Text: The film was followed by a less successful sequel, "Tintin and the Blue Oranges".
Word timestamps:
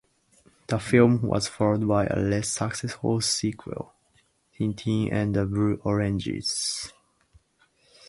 The 0.65 0.79
film 0.79 1.21
was 1.21 1.47
followed 1.47 1.87
by 1.87 2.07
a 2.07 2.15
less 2.19 2.49
successful 2.49 3.21
sequel, 3.21 3.93
"Tintin 4.57 5.13
and 5.13 5.35
the 5.35 5.45
Blue 5.45 5.79
Oranges". 5.83 6.91